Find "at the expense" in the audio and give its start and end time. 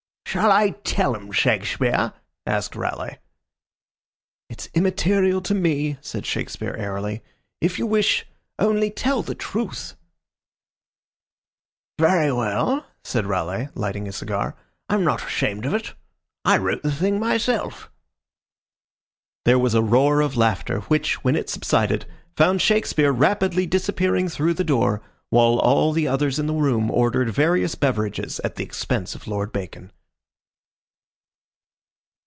28.45-29.13